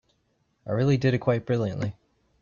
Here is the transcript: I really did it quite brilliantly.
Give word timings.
I 0.65 0.71
really 0.71 0.97
did 0.97 1.13
it 1.13 1.19
quite 1.19 1.45
brilliantly. 1.45 1.95